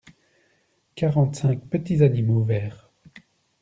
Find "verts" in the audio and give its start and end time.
2.43-2.89